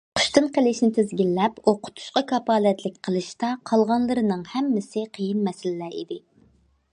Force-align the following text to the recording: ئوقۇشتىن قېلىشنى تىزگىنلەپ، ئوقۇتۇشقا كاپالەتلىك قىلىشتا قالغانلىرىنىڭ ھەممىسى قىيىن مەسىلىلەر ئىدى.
ئوقۇشتىن 0.11 0.45
قېلىشنى 0.53 0.87
تىزگىنلەپ، 0.97 1.59
ئوقۇتۇشقا 1.71 2.23
كاپالەتلىك 2.31 2.97
قىلىشتا 3.09 3.51
قالغانلىرىنىڭ 3.73 4.43
ھەممىسى 4.55 5.05
قىيىن 5.19 5.45
مەسىلىلەر 5.51 6.01
ئىدى. 6.01 6.19